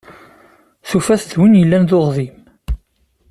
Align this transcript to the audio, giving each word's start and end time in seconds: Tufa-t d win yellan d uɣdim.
Tufa-t 0.89 1.23
d 1.31 1.33
win 1.39 1.57
yellan 1.59 1.83
d 1.89 1.91
uɣdim. 1.99 2.35